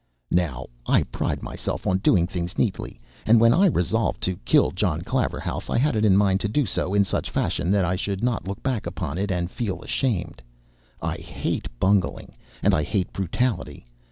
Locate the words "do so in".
6.47-7.03